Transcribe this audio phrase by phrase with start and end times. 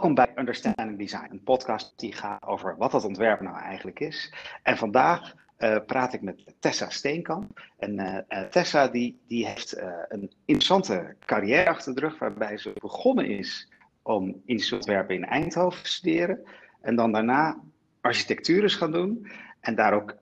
[0.00, 4.32] Welkom bij Understanding Design, een podcast die gaat over wat dat ontwerp nou eigenlijk is.
[4.62, 7.60] En vandaag uh, praat ik met Tessa Steenkamp.
[7.78, 9.76] En uh, Tessa die, die heeft
[10.08, 13.72] een interessante carrière achter de rug, waarbij ze begonnen is
[14.02, 16.44] om ontwerpen in Eindhoven te studeren.
[16.80, 17.60] En dan daarna
[18.00, 19.30] architectuur is gaan doen.
[19.60, 20.16] En daar ook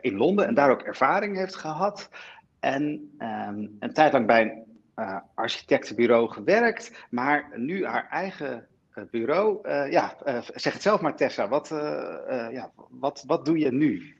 [0.00, 2.10] in Londen en daar ook ervaring heeft gehad.
[2.60, 2.84] En
[3.18, 8.66] um, een tijd lang bij een architectenbureau gewerkt, maar nu haar eigen
[9.10, 9.68] bureau.
[9.68, 10.16] Uh, ja,
[10.54, 11.48] zeg het zelf maar, Tessa.
[11.48, 11.68] Wat,
[12.50, 14.14] ja, wat, wat doe je nu?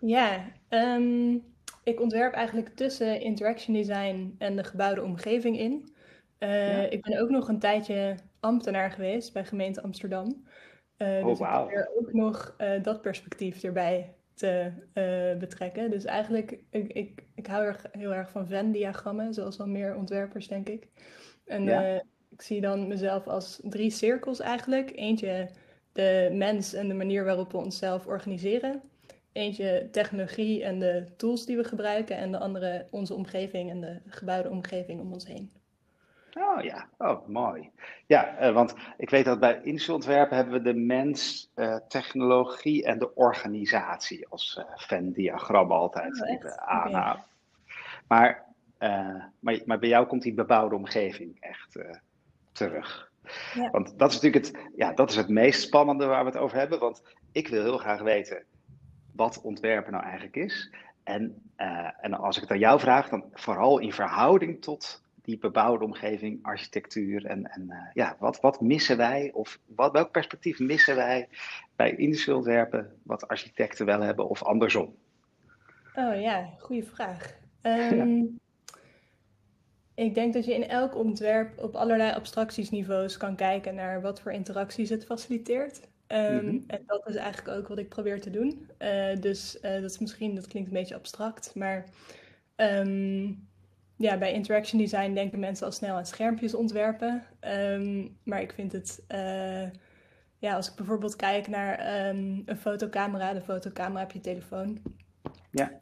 [0.00, 1.44] Ja, um,
[1.84, 5.94] ik ontwerp eigenlijk tussen interaction design en de gebouwde omgeving in.
[6.38, 6.90] Ja.
[6.90, 10.46] Ik ben ook nog een tijdje ambtenaar geweest bij gemeente Amsterdam.
[10.98, 11.40] oh, dus wow.
[11.40, 14.72] ik probeer ook nog dat perspectief erbij te
[15.38, 15.90] betrekken.
[15.90, 20.48] Dus eigenlijk, ik, ik, ik hou er heel erg van Venn-diagrammen, zoals al meer ontwerpers,
[20.48, 20.88] denk ik.
[21.44, 22.02] En ja.
[22.38, 24.92] Ik zie dan mezelf als drie cirkels eigenlijk.
[24.94, 25.48] Eentje
[25.92, 28.82] de mens en de manier waarop we onszelf organiseren.
[29.32, 32.16] Eentje technologie en de tools die we gebruiken.
[32.16, 35.50] En de andere onze omgeving en de gebouwde omgeving om ons heen.
[36.34, 37.70] Oh ja, oh mooi.
[38.06, 42.98] Ja, uh, want ik weet dat bij insulontwerpen hebben we de mens, uh, technologie en
[42.98, 46.22] de organisatie als uh, Venn-diagram altijd.
[46.22, 46.30] Oh?
[46.32, 47.22] Okay.
[48.08, 48.44] Maar,
[49.38, 51.76] maar, maar bij jou komt die bebouwde omgeving echt
[52.58, 53.10] terug.
[53.54, 53.70] Ja.
[53.70, 56.56] Want dat is natuurlijk het, ja, dat is het meest spannende waar we het over
[56.56, 56.78] hebben.
[56.78, 58.44] Want ik wil heel graag weten
[59.12, 60.74] wat ontwerpen nou eigenlijk is.
[61.02, 61.50] En,
[62.00, 66.38] en als ik het aan jou vraag, dan vooral in verhouding tot die bebouwde omgeving,
[66.42, 71.28] architectuur en, en uh, ja, wat, wat missen wij of wat, welk perspectief missen wij
[71.76, 74.94] bij industrieel ontwerpen wat architecten wel hebben of andersom?
[75.94, 77.34] Oh ja, goede vraag.
[77.62, 78.26] Um, ja.
[79.98, 84.32] Ik denk dat je in elk ontwerp op allerlei abstractiesniveaus kan kijken naar wat voor
[84.32, 85.80] interacties het faciliteert.
[86.08, 86.64] Um, mm -hmm.
[86.66, 88.68] En dat is eigenlijk ook wat ik probeer te doen.
[88.78, 91.84] Uh, dus uh, dat is misschien, dat klinkt een beetje abstract, maar
[92.56, 93.48] um,
[93.96, 97.24] ja, bij interaction design denken mensen al snel aan schermpjes ontwerpen.
[97.40, 99.70] Um, maar ik vind het, uh,
[100.38, 104.82] ja, als ik bijvoorbeeld kijk naar een fotocamera, de fotocamera op je telefoon.
[105.50, 105.80] Ja.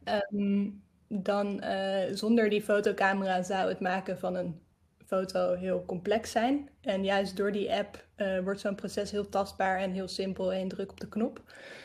[1.08, 4.60] Dan uh, zonder die fotocamera zou het maken van een
[5.06, 6.68] foto heel complex zijn.
[6.80, 10.54] En juist door die app uh, wordt zo'n proces heel tastbaar en heel simpel.
[10.54, 11.42] Eén druk op de knop.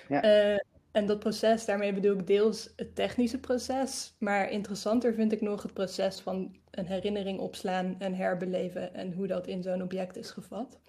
[0.08, 0.60] Ja.
[0.92, 5.62] En dat proces, daarmee bedoel ik deels het technische proces, maar interessanter vind ik nog
[5.62, 10.31] het proces van een herinnering opslaan en herbeleven en hoe dat in zo'n object is
[10.31, 10.80] gevat.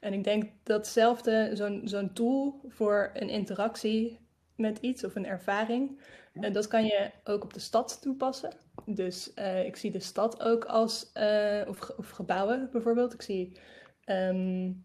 [0.00, 4.18] En ik denk datzelfde, zo'n zo'n tool voor een interactie
[4.54, 6.00] met iets of een ervaring,
[6.32, 8.52] uh, dat kan je ook op de stad toepassen.
[8.86, 13.12] Dus uh, ik zie de stad ook als, uh, of, of gebouwen bijvoorbeeld.
[13.12, 13.58] Ik zie
[14.06, 14.84] um,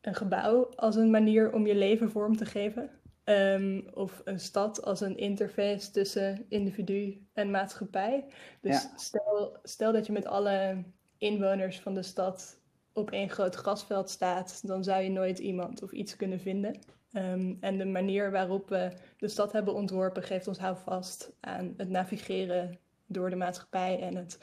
[0.00, 2.90] een gebouw als een manier om je leven vorm te geven.
[3.24, 8.24] Um, of een stad als een interface tussen individu en maatschappij.
[8.60, 8.92] Dus ja.
[8.96, 10.84] stel, stel dat je met alle
[11.18, 12.57] inwoners van de stad
[12.98, 16.78] op één groot grasveld staat, dan zou je nooit iemand of iets kunnen vinden.
[17.12, 21.88] Um, en de manier waarop we de stad hebben ontworpen geeft ons houvast aan het
[21.88, 24.38] navigeren door de maatschappij en het,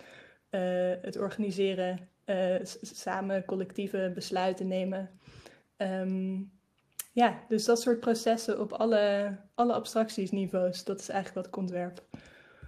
[0.51, 5.09] uh, het organiseren, uh, samen collectieve besluiten nemen.
[5.77, 6.51] Um,
[7.11, 12.03] ja, dus dat soort processen op alle, alle abstractiesniveaus, dat is eigenlijk wat ik ontwerp.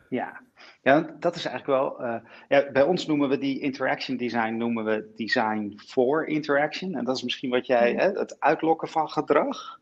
[0.10, 0.42] Ja,
[0.82, 2.04] ja dat is eigenlijk wel.
[2.04, 6.96] Uh, ja, bij ons noemen we die interaction design noemen we design for interaction.
[6.96, 8.00] En dat is misschien wat jij, mm.
[8.00, 9.80] hè, het uitlokken van gedrag.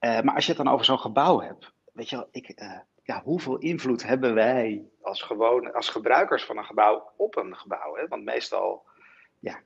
[0.00, 2.78] Uh, maar als je het dan over zo'n gebouw hebt, weet je wel, ik, uh,
[3.02, 7.96] ja, hoeveel invloed hebben wij als, gewoon, als gebruikers van een gebouw op een gebouw?
[7.96, 8.08] Hè?
[8.08, 8.86] Want meestal,
[9.38, 9.60] ja,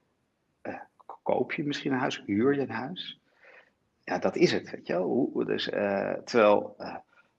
[1.22, 3.20] koop je misschien een huis, huur je een huis
[4.06, 4.70] ja, dat is het.
[4.70, 5.32] Weet je wel?
[5.46, 6.76] Dus, uh, terwijl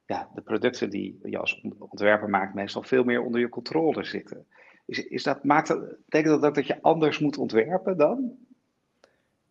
[0.07, 4.45] ja, de producten die je als ontwerper maakt, meestal veel meer onder je controle zitten.
[4.85, 8.37] Is, is dat, maakt dat, betekent dat ook dat je anders moet ontwerpen dan?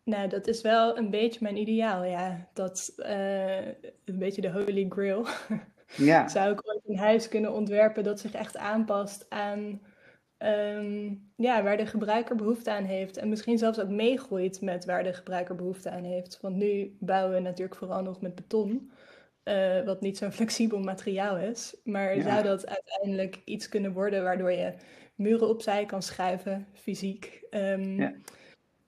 [0.03, 2.47] Nou, dat is wel een beetje mijn ideaal, ja.
[2.53, 5.27] Dat uh, een beetje de holy grail.
[5.95, 6.27] Ja.
[6.37, 9.81] Zou ik ooit een huis kunnen ontwerpen dat zich echt aanpast aan
[10.39, 13.17] Um, ja, waar de gebruiker behoefte aan heeft.
[13.17, 16.39] En misschien zelfs ook meegroeit met waar de gebruiker behoefte aan heeft.
[16.41, 18.91] Want nu bouwen we natuurlijk vooral nog met beton.
[19.47, 21.75] Uh, wat niet zo'n flexibel materiaal is.
[21.83, 22.23] Maar ja.
[22.23, 24.73] zou dat uiteindelijk iets kunnen worden waardoor je
[25.15, 27.41] muren opzij kan schuiven, fysiek.
[27.51, 28.13] Um, ja.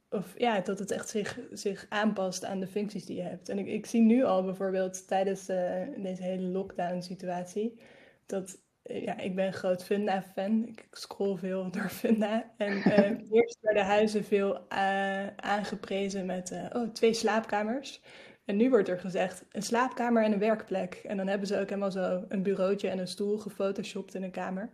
[0.09, 3.50] Of ja, dat het echt zich, zich aanpast aan de functies die je hebt.
[3.50, 7.79] En ik, ik zie nu al bijvoorbeeld tijdens uh, deze hele lockdown situatie
[8.25, 10.65] dat ja, ik ben een groot Funda-fan.
[10.67, 12.51] Ik scroll veel door Funda.
[12.57, 18.01] En uh, eerst werden huizen veel uh, aangeprezen met uh, oh, twee slaapkamers.
[18.49, 20.93] En nu wordt er gezegd een slaapkamer en een werkplek.
[20.93, 24.31] En dan hebben ze ook helemaal zo een bureautje en een stoel gefotoshopt in een
[24.31, 24.69] kamer.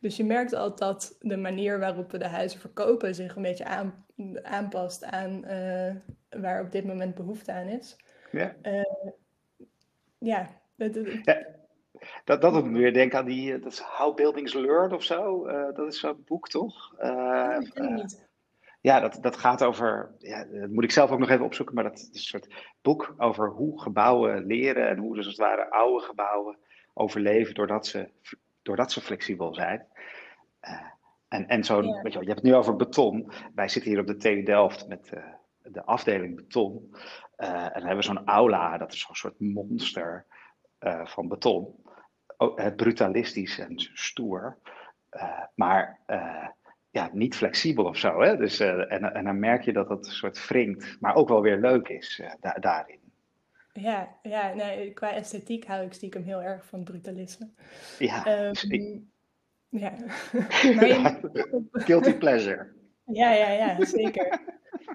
[0.00, 3.64] Dus je merkt al dat de manier waarop we de huizen verkopen zich een beetje
[3.64, 4.04] aan,
[4.42, 5.40] aanpast aan
[6.30, 7.96] waar op dit moment behoefte aan is.
[8.30, 8.56] Ja.
[10.18, 10.48] ja,
[11.24, 11.46] ja,
[12.24, 15.46] dat, dat doet me weer denken aan die, dat is How Buildings Learn of zo.
[15.46, 16.94] Uh, dat is zo'n boek, toch?
[17.02, 18.30] Uh, oh, dat ken ik niet.
[18.82, 21.84] Ja, dat, dat gaat over, ja, dat moet ik zelf ook nog even opzoeken, maar
[21.84, 25.70] dat is een soort boek over hoe gebouwen leren en hoe dus als het ware
[25.70, 26.58] oude gebouwen
[26.92, 28.10] overleven doordat ze,
[28.62, 29.86] doordat ze flexibel zijn.
[30.62, 30.80] Uh,
[31.28, 32.02] en en zo, ja.
[32.02, 33.32] weet je, wel, je hebt het nu over beton.
[33.54, 35.12] Wij zitten hier op de TU Delft met
[35.62, 36.96] de afdeling beton.
[37.36, 40.26] en dan hebben we zo'n aula, dat is zo'n soort monster
[41.04, 41.74] van beton.
[42.36, 44.58] Oh, brutalistisch en stoer.
[45.54, 46.00] Maar
[46.92, 48.20] ja, niet flexibel of zo.
[48.20, 48.36] Hè?
[48.36, 51.42] Dus, uh, en, en dan merk je dat dat een soort wringt, maar ook wel
[51.42, 53.00] weer leuk is da daarin.
[53.72, 57.48] Ja, ja nee, qua esthetiek hou ik stiekem heel erg van brutalisme.
[57.98, 59.10] Ja, um,
[59.82, 59.92] ja.
[61.72, 62.72] Guilty pleasure.
[63.06, 64.40] Ja, ja, ja, zeker.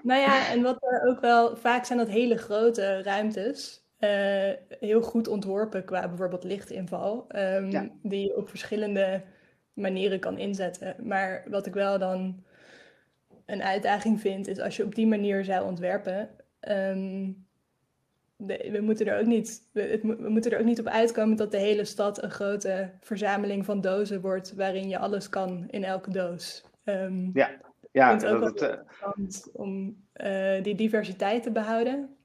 [0.02, 3.86] nou ja, en wat er ook wel, vaak zijn dat hele grote ruimtes.
[3.98, 7.88] Uh, heel goed ontworpen qua bijvoorbeeld lichtinval, um, ja.
[8.02, 9.22] die op verschillende
[9.78, 10.96] manieren kan inzetten.
[11.02, 12.44] Maar wat ik wel dan
[13.46, 16.28] een uitdaging vind, is als je op die manier zou ontwerpen.
[16.68, 17.46] Um,
[18.36, 21.36] de, we, moeten er ook niet, we, het, we, moeten er ook niet op uitkomen
[21.36, 25.84] dat de hele stad een grote verzameling van dozen wordt, waarin je alles kan in
[25.84, 26.64] elke doos.
[26.84, 27.50] Um, ja,
[27.92, 32.16] ja ik vind het ook wel interessant om uh, die diversiteit te behouden.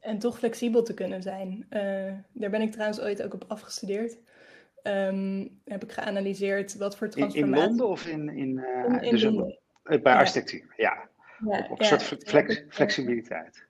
[0.00, 1.66] En toch flexibel te kunnen zijn.
[1.70, 4.18] Uh, daar ben ik trouwens ooit ook op afgestudeerd.
[4.82, 7.54] Um, heb ik geanalyseerd wat voor transformatie...
[7.54, 8.28] In, in Londen of in...
[8.28, 9.58] in, uh, in, in dus Londen.
[9.84, 11.08] Op, bij architectuur, ja.
[11.48, 11.58] ja.
[11.58, 13.66] Op, op een soort flex, flexibiliteit.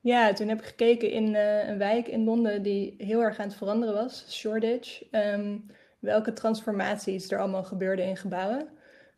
[0.00, 3.48] Ja, toen heb ik gekeken in uh, een wijk in Londen die heel erg aan
[3.48, 5.02] het veranderen was, Shoreditch.
[5.10, 5.66] Um,
[5.98, 8.68] welke transformaties er allemaal gebeurden in gebouwen.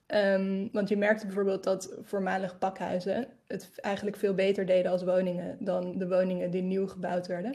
[0.06, 5.56] Um, want je merkte bijvoorbeeld dat voormalig pakhuizen het eigenlijk veel beter deden als woningen
[5.60, 7.54] dan de woningen die nieuw gebouwd werden.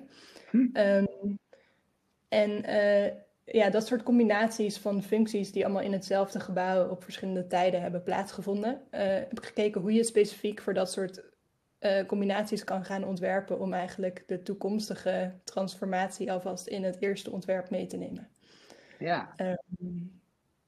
[0.49, 0.67] Hm.
[0.73, 1.37] Um,
[2.29, 3.11] en uh,
[3.45, 8.03] ja, dat soort combinaties van functies die allemaal in hetzelfde gebouw op verschillende tijden hebben
[8.03, 11.23] plaatsgevonden, uh, heb ik gekeken hoe je specifiek voor dat soort
[11.79, 17.69] uh, combinaties kan gaan ontwerpen om eigenlijk de toekomstige transformatie alvast in het eerste ontwerp
[17.69, 18.29] mee te nemen.
[18.99, 19.33] Ja.
[19.37, 20.21] Um,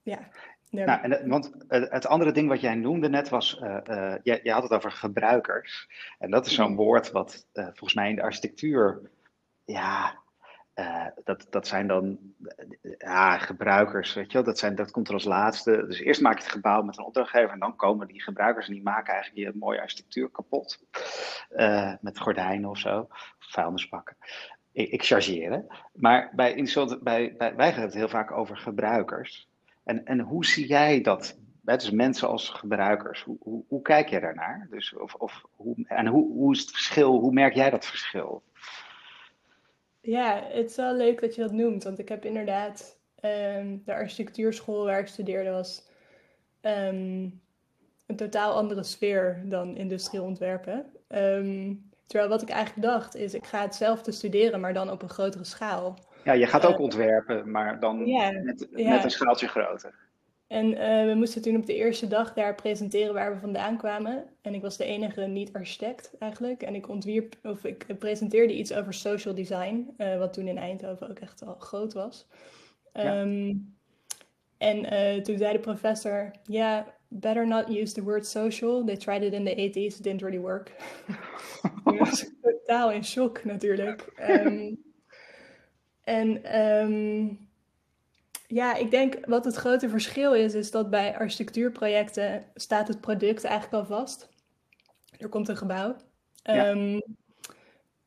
[0.03, 0.27] ja.
[0.69, 4.51] Nou, en, want het andere ding wat jij noemde net was, uh, uh, je, je,
[4.51, 5.89] had het over gebruikers.
[6.19, 9.01] En dat is zo'n woord wat volgens mij in de architectuur,
[9.65, 10.19] ja,
[11.23, 12.17] dat, dat zijn dan
[12.97, 15.85] ja, gebruikers, weet je wel, dat, zijn, dat komt er als laatste.
[15.87, 18.73] Dus eerst maak je het gebouw met een opdrachtgever en dan komen die gebruikers en
[18.73, 20.79] die maken eigenlijk je mooie architectuur kapot.
[22.01, 23.07] met gordijnen of zo,
[23.39, 24.17] vuilnisbakken.
[24.71, 26.69] Ik, ik chargeer, Maar bij,
[27.03, 29.49] bij, bij, wij gaan het heel vaak over gebruikers.
[29.83, 31.37] En, en hoe zie jij dat?
[31.61, 34.67] Dus mensen als gebruikers, hoe, hoe, hoe kijk je daarnaar?
[34.69, 38.43] Dus of, of, hoe, en hoe, hoe is het verschil, hoe merk jij dat verschil?
[40.07, 43.93] Ja, het is wel leuk dat je dat noemt, want ik heb inderdaad um, de
[43.93, 45.87] architectuurschool waar ik studeerde was
[46.61, 47.41] um,
[48.05, 50.85] een totaal andere sfeer dan industrieel ontwerpen.
[51.09, 55.09] Um, terwijl wat ik eigenlijk dacht is, ik ga hetzelfde studeren, maar dan op een
[55.09, 55.99] grotere schaal.
[56.23, 57.97] Ja, je gaat ook uh, ontwerpen, maar dan
[58.43, 59.93] met, met, een schaaltje groter.
[60.47, 64.25] En uh, we moesten toen op de eerste dag daar presenteren waar we vandaan kwamen.
[64.41, 66.61] En ik was de enige niet-architect eigenlijk.
[66.61, 71.09] En ik ontwierp, of ik presenteerde iets over social design, uh, wat toen in Eindhoven
[71.09, 72.27] ook echt al groot was.
[72.93, 73.21] Ja.
[73.21, 73.75] Um,
[74.57, 74.83] en
[75.23, 78.85] toen zei de professor, ja, yeah, better not use the word social.
[78.85, 80.71] They tried it in the 80s, it didn't really work.
[81.93, 84.13] ik was totaal in shock natuurlijk.
[84.29, 84.85] Um,
[86.07, 87.46] En um,
[88.47, 93.43] ja, ik denk wat het grote verschil is, is dat bij architectuurprojecten staat het product
[93.43, 94.29] eigenlijk al vast.
[95.17, 95.95] Er komt een gebouw.
[96.43, 96.69] Ja.
[96.69, 97.01] Um,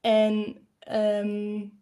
[0.00, 0.56] en
[0.92, 1.78] um,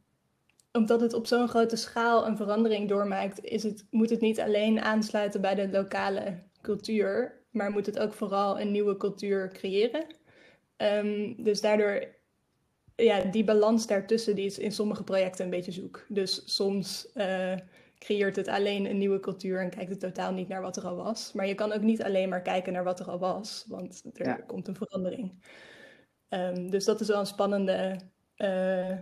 [0.73, 4.81] omdat het op zo'n grote schaal een verandering doormaakt, is het, moet het niet alleen
[4.81, 10.07] aansluiten bij de lokale cultuur, maar moet het ook vooral een nieuwe cultuur creëren.
[10.77, 12.17] Um, dus daardoor
[12.97, 16.05] ja, die balans daartussen die is in sommige projecten een beetje zoek.
[16.09, 17.55] Dus soms uh,
[17.99, 20.97] creëert het alleen een nieuwe cultuur en kijkt het totaal niet naar wat er al
[20.97, 21.33] was.
[21.33, 24.27] Maar je kan ook niet alleen maar kijken naar wat er al was, want er
[24.27, 24.35] ja.
[24.35, 25.33] komt een verandering.
[26.29, 28.01] Um, dus dat is wel een spannende,
[28.37, 28.97] uh,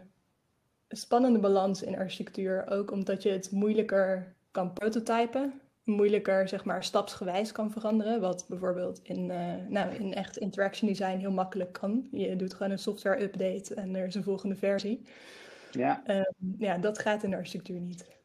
[0.89, 2.67] spannende balans in architectuur.
[2.69, 8.21] Ook omdat je het moeilijker kan prototypen, moeilijker zeg maar stapsgewijs kan veranderen.
[8.21, 12.09] Wat bijvoorbeeld in, uh, nou, in echt interaction design heel makkelijk kan.
[12.13, 15.07] Je doet gewoon een software update en er is een volgende versie.
[15.71, 16.21] Ja, uh,
[16.59, 18.16] ja dat gaat in de architectuur niet.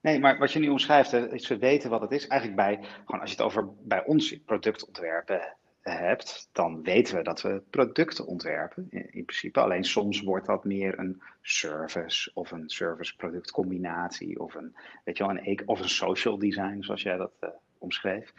[0.00, 2.26] Nee, maar wat je nu omschrijft, is we weten wat het is.
[2.26, 7.42] Eigenlijk bij, gewoon als je het over bij ons productontwerpen hebt, dan weten we dat
[7.42, 9.60] we producten ontwerpen in, principe.
[9.60, 15.26] Alleen soms wordt dat meer een service of een service-product combinatie of een, weet je
[15.26, 18.32] wel, een, of een social design, zoals jij dat uh, omschreef.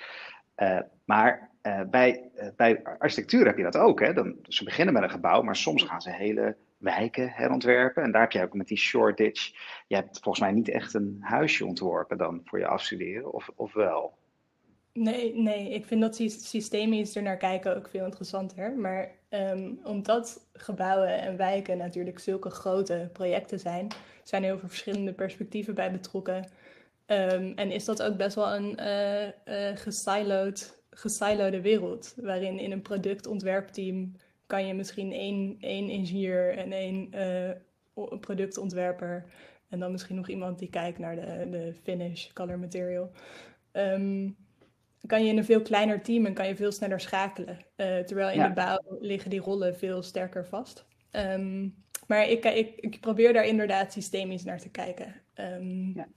[0.58, 4.00] Uh, maar uh, bij, bij architectuur heb je dat ook.
[4.00, 4.14] Hè?
[4.14, 8.04] Dan, ze beginnen met een gebouw, maar soms gaan ze hele wijken herontwerpen.
[8.04, 9.52] En daar heb je ook met die Shoreditch.
[9.88, 13.74] Je hebt volgens mij niet echt een huisje ontworpen dan voor je afstuderen, of, of
[13.74, 14.20] wel?
[14.94, 18.72] Nee, nee, ik vind dat systemisch er naar kijken ook veel interessanter.
[18.72, 23.88] Maar um, omdat gebouwen en wijken natuurlijk zulke grote projecten zijn,
[24.24, 26.50] zijn er heel veel verschillende perspectieven bij betrokken.
[27.06, 32.72] Um, en is dat ook best wel een uh, uh, gesiloed, gesilode wereld, waarin in
[32.72, 34.12] een productontwerpteam
[34.52, 39.26] kan je misschien één, één ingenieur en één uh, productontwerper
[39.70, 43.12] en dan misschien nog iemand die kijkt naar de, de finish, color material.
[43.72, 44.38] Um,
[45.06, 47.58] kan je in een veel kleiner team en kan je veel sneller schakelen.
[47.58, 50.86] Uh, terwijl in de bouw liggen die rollen veel sterker vast.
[51.12, 51.76] Um,
[52.08, 55.22] maar ik, ik, ik, probeer daar inderdaad systemisch naar te kijken.
[55.36, 56.08] Um, ja,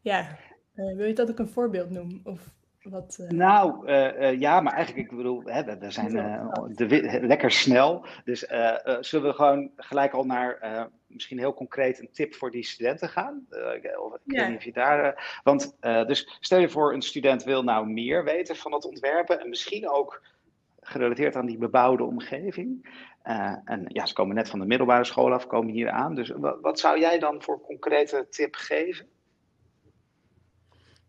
[0.00, 0.38] ja.
[0.74, 2.20] Uh, wil je dat ik een voorbeeld noem?
[2.24, 3.28] Of wat, uh...
[3.28, 3.92] Nou,
[4.38, 6.08] ja, maar eigenlijk, ik bedoel, hè, we zijn
[6.72, 8.06] de, lekker snel.
[8.24, 8.40] Dus
[9.00, 13.46] zullen we gewoon gelijk al naar misschien heel concreet een tip voor die studenten gaan?
[13.50, 13.82] Uh, ik
[14.24, 15.04] weet niet of je daar.
[15.04, 18.84] Uh, want uh, dus stel je voor, een student wil nou meer weten van het
[18.84, 20.22] ontwerpen en misschien ook
[20.80, 22.90] gerelateerd aan die bebouwde omgeving.
[23.64, 26.14] en ja, ze komen net van de middelbare school af, komen hier aan.
[26.14, 29.06] Dus wat, wat zou jij dan voor concrete tip geven?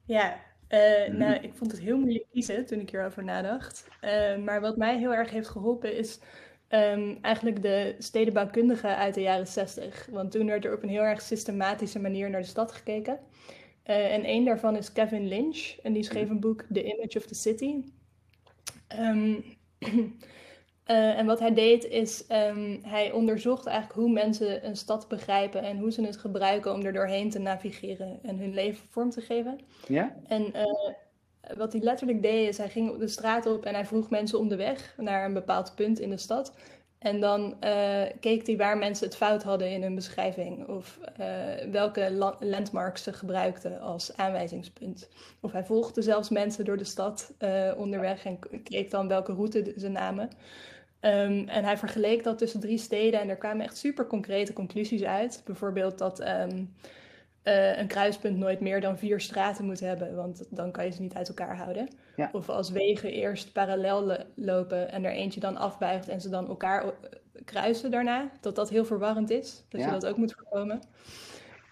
[0.06, 0.40] Ja,
[0.70, 3.88] uh, nou, ik vond het heel moeilijk kiezen toen ik hierover nadacht.
[4.02, 6.20] Uh, maar wat mij heel erg heeft geholpen is
[6.74, 10.08] Um, eigenlijk de stedenbouwkundigen uit de jaren 60.
[10.12, 13.20] Want toen werd er op een heel erg systematische manier naar de stad gekeken.
[13.86, 15.76] Uh, en een daarvan is Kevin Lynch.
[15.84, 17.84] En die schreef een boek, The Image of the City.
[19.00, 19.44] Um,
[20.88, 25.64] uh, en wat hij deed is, um, hij onderzocht eigenlijk hoe mensen een stad begrijpen
[25.64, 29.22] en hoe ze het gebruiken om er doorheen te navigeren en hun leven vorm te
[29.22, 29.60] geven.
[29.88, 30.16] Ja?
[30.28, 30.64] En uh,
[31.58, 34.40] wat hij letterlijk deed is, hij ging op de straat op en hij vroeg mensen
[34.40, 36.54] om de weg naar een bepaald punt in de stad.
[37.04, 40.68] En dan uh, keek hij waar mensen het fout hadden in hun beschrijving.
[40.68, 41.26] Of uh,
[41.72, 45.10] welke landmarks ze gebruikten als aanwijzingspunt.
[45.42, 49.74] Of hij volgde zelfs mensen door de stad uh, onderweg en keek dan welke route
[49.78, 50.30] ze namen.
[51.06, 55.04] Um, en hij vergeleek dat tussen drie steden en er kwamen echt super concrete conclusies
[55.04, 55.42] uit.
[55.46, 56.74] Bijvoorbeeld dat um,
[57.44, 61.02] uh, een kruispunt nooit meer dan vier straten moet hebben, want dan kan je ze
[61.02, 61.88] niet uit elkaar houden.
[62.32, 66.94] Of als wegen eerst parallel lopen en er eentje dan afbuigt en ze dan elkaar
[67.46, 70.82] kruisen daarna, dat dat heel verwarrend is, dat je dat ook moet voorkomen.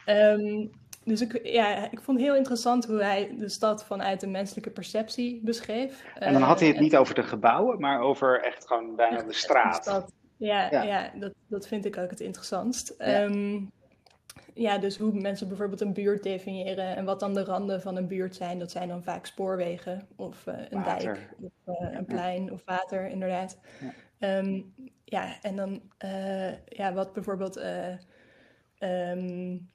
[0.05, 0.71] Um,
[1.03, 4.69] dus ik, ja, ik vond het heel interessant hoe hij de stad vanuit de menselijke
[4.69, 6.03] perceptie beschreef.
[6.15, 9.21] En dan had hij het uh, niet over de gebouwen, maar over echt gewoon bijna
[9.21, 10.05] de straat.
[10.37, 10.81] Ja, ja.
[10.81, 12.93] ja dat, dat vind ik ook het interessantst.
[12.97, 13.23] Ja.
[13.23, 13.71] Um,
[14.53, 18.07] ja, dus hoe mensen bijvoorbeeld een buurt definiëren en wat dan de randen van een
[18.07, 18.59] buurt zijn.
[18.59, 21.13] Dat zijn dan vaak spoorwegen of uh, een water.
[21.13, 23.59] dijk of uh, een plein of water, inderdaad.
[24.17, 27.61] Ja, um, ja en dan uh, ja, wat bijvoorbeeld
[28.79, 29.69] um,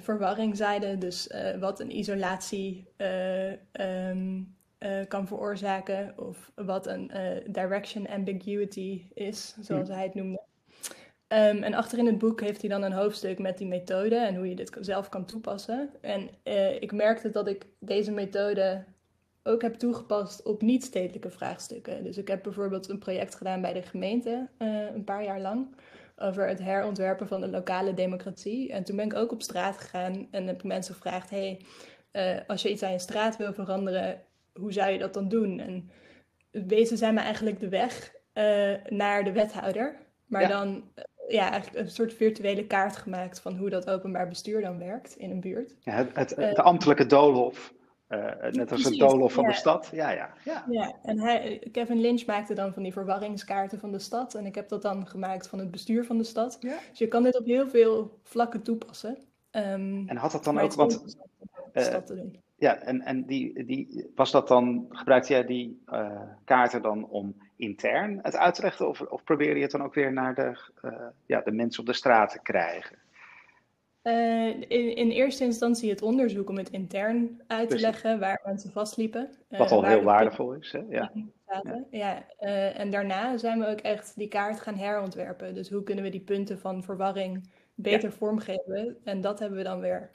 [0.00, 0.98] verwarring zeiden.
[0.98, 2.88] Dus wat een isolatie
[3.72, 4.56] um,
[5.08, 7.10] kan veroorzaken of wat een
[7.46, 9.94] direction ambiguity is, zoals hm.
[9.94, 10.42] hij het noemde.
[11.28, 14.36] Um, en achter in het boek heeft hij dan een hoofdstuk met die methode en
[14.36, 15.90] hoe je dit zelf kan toepassen.
[16.00, 18.84] En uh, ik merkte dat ik deze methode
[19.42, 22.04] ook heb toegepast op niet-stedelijke vraagstukken.
[22.04, 25.66] Dus ik heb bijvoorbeeld een project gedaan bij de gemeente uh, een paar jaar lang
[26.16, 28.72] over het herontwerpen van de lokale democratie.
[28.72, 31.60] En toen ben ik ook op straat gegaan en heb ik mensen gevraagd: hey,
[32.12, 35.60] uh, als je iets aan je straat wil veranderen, hoe zou je dat dan doen?
[35.60, 35.90] En
[36.50, 38.12] wezen zijn me eigenlijk de weg
[38.88, 39.96] naar de wethouder.
[40.26, 40.48] Maar ja.
[40.48, 40.84] dan
[41.28, 45.30] ja, eigenlijk een soort virtuele kaart gemaakt van hoe dat openbaar bestuur dan werkt in
[45.30, 45.76] een buurt.
[45.80, 47.74] Ja, het, het, het ambtelijke doolhof.
[48.14, 49.90] Uh, net als het doolhof van de stad.
[49.92, 50.64] Ja, ja, ja.
[50.70, 54.34] ja en hij, Kevin Lynch maakte dan van die verwarringskaarten van de stad.
[54.34, 56.58] En ik heb dat dan gemaakt van het bestuur van de stad.
[56.60, 59.18] Dus je kan dit op heel veel vlakken toepassen.
[59.50, 61.16] Um, en had dat dan ook wat.
[61.72, 61.96] Uh,
[62.56, 67.36] ja, en, en die, die, was dat dan, gebruikte jij die uh, kaarten dan om
[67.56, 68.88] intern het uit te leggen?
[68.88, 70.92] Of, of probeer je het dan ook weer naar de, uh,
[71.26, 72.96] ja, de mensen op de straat te krijgen?
[74.04, 78.70] Uh, in, in, eerste instantie het onderzoek om het intern uit te leggen waar mensen
[78.70, 79.30] vastliepen.
[79.50, 80.72] Uh, Wat al heel waardevol is.
[80.72, 80.82] Hè?
[80.88, 81.12] Ja.
[81.46, 85.54] Ja, ja uh, en daarna zijn we ook echt die kaart gaan herontwerpen.
[85.54, 88.14] Dus hoe kunnen we die punten van verwarring beter ja.
[88.14, 88.96] vormgeven?
[89.04, 90.10] En dat hebben we dan weer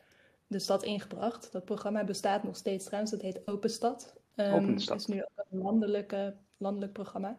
[0.48, 1.51] de stad ingebracht.
[1.51, 4.15] Dat programma bestaat nog steeds trouwens, dat heet Open Stad.
[4.36, 5.00] Um, Open Stad.
[5.00, 7.36] Het is nu ook een landelijke, landelijk programma.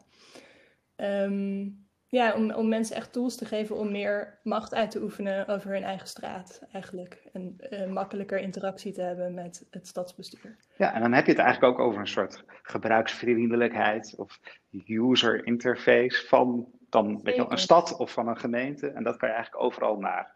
[0.97, 5.49] Um, ja, om, om mensen echt tools te geven om meer macht uit te oefenen
[5.49, 7.23] over hun eigen straat, eigenlijk.
[7.33, 10.57] En uh, makkelijker interactie te hebben met het stadsbestuur.
[10.77, 14.41] Ja, en dan heb je het eigenlijk ook over een soort gebruiksvriendelijkheid of
[14.87, 18.89] user interface van dan weet je wel, een stad of van een gemeente.
[18.89, 20.33] En dat kan je eigenlijk overal naar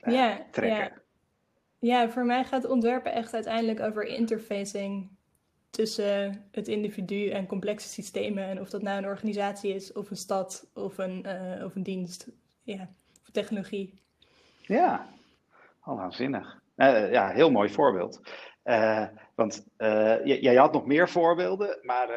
[0.00, 1.02] uh, ja, trekken.
[1.78, 2.02] Ja.
[2.02, 5.10] ja, voor mij gaat ontwerpen echt uiteindelijk over interfacing
[5.74, 8.44] tussen het individu en complexe systemen.
[8.44, 11.82] En of dat nou een organisatie is, of een stad, of een, uh, of een
[11.82, 12.28] dienst,
[12.62, 12.88] ja,
[13.22, 13.94] of technologie.
[14.60, 15.06] Ja,
[15.80, 16.60] al waanzinnig.
[16.76, 18.20] Uh, ja, heel mooi voorbeeld.
[18.64, 19.66] Uh, want
[20.24, 22.08] jij had nog meer voorbeelden, maar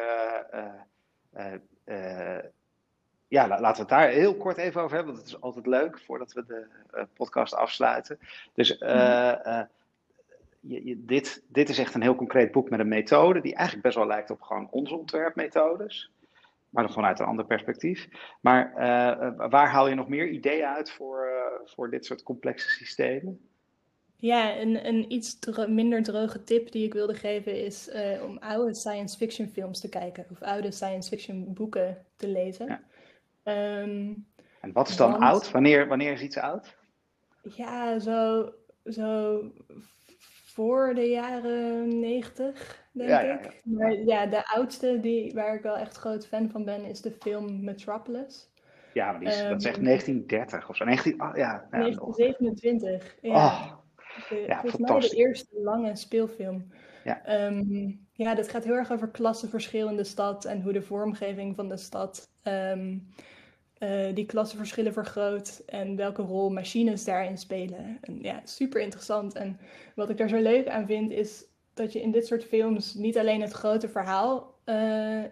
[3.28, 5.98] ja, laten we het daar heel kort even over hebben, want het is altijd leuk
[5.98, 6.66] voordat we de
[7.14, 8.18] podcast afsluiten.
[8.54, 9.68] Dus mm
[10.68, 13.96] je, dit, dit is echt een heel concreet boek met een methode die eigenlijk best
[13.96, 16.10] wel lijkt op gewoon onze ontwerpmethodes.
[16.70, 18.08] Maar dan vanuit een ander perspectief.
[18.40, 22.68] Maar uh, waar haal je nog meer ideeën uit voor, uh, voor dit soort complexe
[22.68, 23.40] systemen?
[24.16, 28.38] Ja, een, een iets dro minder droge tip die ik wilde geven is uh, om
[28.38, 30.26] oude science fiction films te kijken.
[30.30, 32.66] Of oude science fiction boeken te lezen.
[33.44, 33.80] Ja.
[33.80, 34.26] Um,
[34.60, 35.22] en wat is dan want...
[35.22, 35.50] oud?
[35.50, 36.76] Wanneer, wanneer is iets oud?
[37.42, 38.52] Ja, zo,
[38.84, 39.40] zo
[40.58, 43.44] voor de jaren negentig, denk ja, ik.
[43.44, 43.76] Ja, ja.
[43.78, 47.10] Maar ja, de oudste die, waar ik wel echt groot fan van ben, is de
[47.10, 48.50] film Metropolis.
[48.92, 50.84] Ja, maar die is, um, dat is echt 1930 ehm, of zo.
[50.84, 53.16] 19, oh, ja, 1927.
[53.20, 53.34] Ja.
[53.34, 53.72] Oh,
[54.28, 56.72] de, ja, volgens mij de eerste lange speelfilm.
[57.04, 57.46] Ja.
[57.46, 61.56] Um, ja, dat gaat heel erg over klassenverschil in de stad en hoe de vormgeving
[61.56, 63.08] van de stad um,
[63.78, 67.98] uh, die klassenverschillen vergroot en welke rol machines daarin spelen.
[68.00, 69.34] En ja, super interessant.
[69.34, 69.58] En
[69.94, 73.18] wat ik daar zo leuk aan vind, is dat je in dit soort films niet
[73.18, 74.54] alleen het grote verhaal.
[74.64, 75.22] Uh,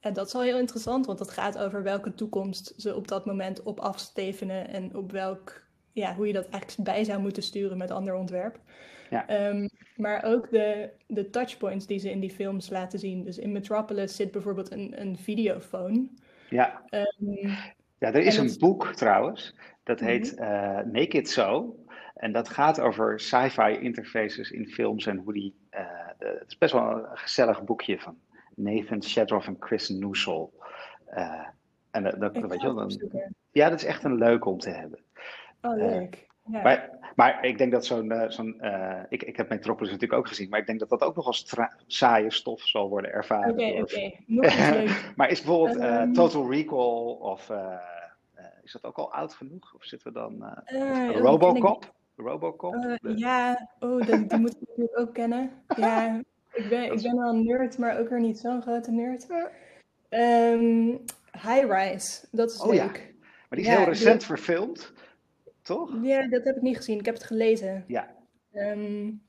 [0.00, 3.26] en dat is al heel interessant, want dat gaat over welke toekomst ze op dat
[3.26, 7.78] moment op afstevenen en op welk, ja, hoe je dat eigenlijk bij zou moeten sturen
[7.78, 8.60] met ander ontwerp.
[9.10, 9.48] Ja.
[9.48, 13.24] Um, maar ook de, de touchpoints die ze in die films laten zien.
[13.24, 16.18] Dus in Metropolis zit bijvoorbeeld een, een videofoon.
[16.50, 16.82] Ja.
[16.90, 17.48] Um,
[17.98, 21.76] ja, er is een boek trouwens, dat heet uh, Make It So.
[22.14, 25.54] En dat gaat over sci-fi interfaces in films en hoe die.
[25.70, 25.80] Uh,
[26.18, 28.18] de, het is best wel een gezellig boekje van
[28.54, 30.52] Nathan Shedroff en Chris Noesel.
[31.14, 31.46] Uh,
[31.90, 33.10] en dat, dat weet je wel, dan,
[33.50, 35.00] ja, dat is echt een leuk om te hebben.
[35.60, 36.26] Oh, leuk.
[36.44, 36.62] Ja.
[36.62, 38.12] Maar, maar, ik denk dat zo'n.
[38.12, 41.02] Uh, zo'n uh, ik, ik heb Metropolis natuurlijk ook gezien, maar ik denk dat dat
[41.02, 41.54] ook nog als
[41.86, 43.52] saaie stof zal worden ervaren.
[43.52, 44.12] Oké, oké.
[44.28, 44.88] Okay.
[45.16, 47.52] maar is bijvoorbeeld uh, um, Total Recall of.
[48.62, 49.74] is dat ook al oud genoeg?
[49.74, 50.44] Of zitten we dan.
[51.12, 51.94] Robocop?
[52.16, 52.98] Robocop?
[53.16, 55.50] Ja, oh, die, die moet ik natuurlijk ook kennen.
[55.76, 59.26] Ja, ik ben, ik ben wel een nerd, maar ook weer niet zo'n grote nerd.
[60.10, 62.78] Um, High Rise, dat is oh, leuk.
[62.78, 63.16] Ja.
[63.48, 64.26] Maar die is ja, heel recent die...
[64.26, 64.92] verfilmd
[65.68, 65.90] toch?
[66.02, 66.98] Ja, dat heb ik niet gezien.
[66.98, 67.84] Ik heb het gelezen.
[67.86, 68.14] Ja.
[68.52, 69.22] Um,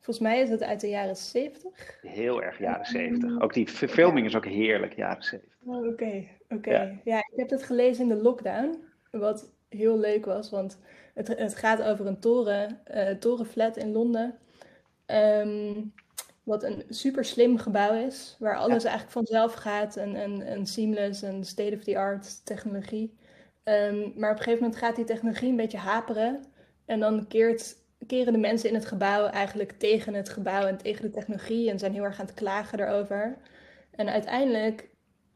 [0.00, 1.98] volgens mij is het uit de jaren 70.
[2.00, 3.30] Heel erg jaren 70.
[3.30, 5.52] Um, ook die verfilming is ook heerlijk, jaren 70.
[5.64, 5.88] Oké, oh, oké.
[5.88, 6.74] Okay, okay.
[6.74, 7.00] ja.
[7.04, 7.18] ja.
[7.18, 8.84] ik heb het gelezen in de lockdown.
[9.10, 10.78] Wat heel leuk was, want
[11.14, 14.38] het, het gaat over een toren, uh, torenflat in Londen.
[15.06, 15.92] Um,
[16.42, 18.88] wat een super slim gebouw is, waar alles ja.
[18.88, 23.14] eigenlijk vanzelf gaat en, en, en seamless en state-of-the-art technologie.
[23.64, 26.44] Um, maar op een gegeven moment gaat die technologie een beetje haperen.
[26.84, 31.02] En dan keert, keren de mensen in het gebouw eigenlijk tegen het gebouw en tegen
[31.02, 31.70] de technologie.
[31.70, 33.36] En zijn heel erg aan het klagen daarover.
[33.90, 34.88] En uiteindelijk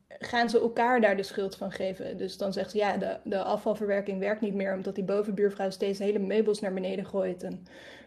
[0.09, 2.17] gaan ze elkaar daar de schuld van geven.
[2.17, 4.75] Dus dan zegt ze, ja, de, de afvalverwerking werkt niet meer...
[4.75, 7.43] omdat die bovenbuurvrouw steeds hele meubels naar beneden gooit.
[7.43, 7.63] En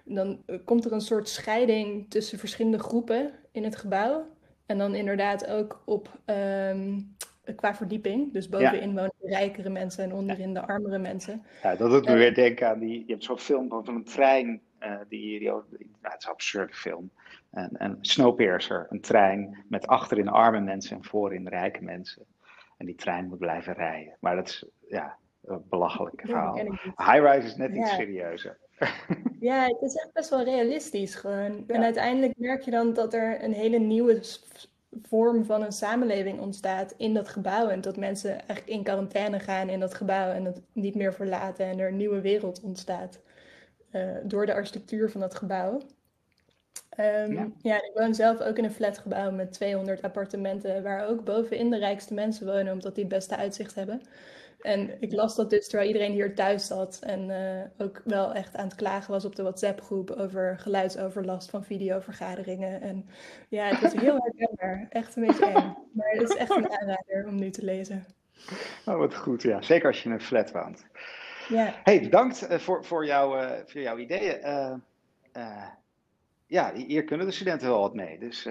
[0.05, 4.25] dan komt er een soort scheiding tussen verschillende groepen in het gebouw.
[4.65, 7.15] En dan inderdaad ook op um,
[7.56, 8.34] qua verdieping.
[8.34, 8.95] Dus bovenin ja.
[8.95, 11.43] wonen de rijkere mensen en onderin de armere mensen.
[11.63, 13.04] Ja, dat doet me uh, weer denken aan die.
[13.06, 14.62] Je hebt zo'n film van een trein.
[14.80, 15.63] Uh, die, die, nou,
[16.01, 17.12] het is een absurde film.
[17.51, 22.25] En, en Snowpiercer, een trein met achterin arme mensen en voorin rijke mensen.
[22.77, 24.17] En die trein moet blijven rijden.
[24.19, 26.56] Maar dat is ja, een belachelijk verhaal.
[26.97, 27.82] High-rise is net ja.
[27.82, 28.58] iets serieuzer.
[29.39, 31.63] Ja, het is echt best wel realistisch gewoon.
[31.67, 31.75] Ja.
[31.75, 34.19] En uiteindelijk merk je dan dat er een hele nieuwe
[35.01, 37.67] vorm van een samenleving ontstaat in dat gebouw.
[37.67, 41.65] En dat mensen eigenlijk in quarantaine gaan in dat gebouw en het niet meer verlaten
[41.65, 43.19] en er een nieuwe wereld ontstaat.
[44.23, 45.82] door de architectuur van dat gebouw.
[46.89, 47.47] Ehm, ja.
[47.62, 47.75] ja.
[47.75, 52.13] ik woon zelf ook in een flatgebouw met 200 appartementen, waar ook bovenin de rijkste
[52.13, 54.01] mensen wonen, omdat die het beste uitzicht hebben.
[54.62, 58.56] En ik las dat dus terwijl iedereen hier thuis zat en uh, ook wel echt
[58.56, 62.82] aan het klagen was op de WhatsApp-groep over geluidsoverlast van videovergaderingen.
[62.82, 63.10] En
[63.50, 64.88] ja, het is heel herkenbaar.
[64.89, 65.76] Echt een beetje eng.
[65.91, 68.06] Maar het is echt een aanrader om nu te lezen.
[68.86, 69.41] Oh, wat goed.
[69.41, 70.86] Ja, zeker als je in een flat woont.
[71.47, 71.74] Ja.
[71.84, 74.39] Hey, bedankt uh, voor, voor, jou, uh, voor jouw ideeën.
[76.47, 78.19] ja, hier kunnen de studenten wel wat mee.
[78.19, 78.47] Dus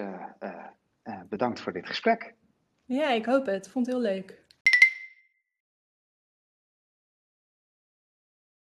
[1.28, 2.34] bedankt voor dit gesprek.
[2.84, 3.68] Ja, ik hoop het.
[3.68, 4.39] Vond het heel leuk.